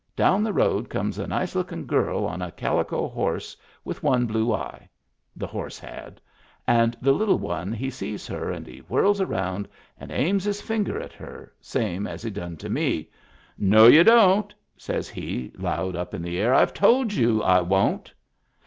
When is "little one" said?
7.11-7.71